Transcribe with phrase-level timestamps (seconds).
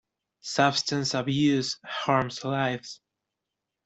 [0.41, 3.01] Substance abuse harms lives.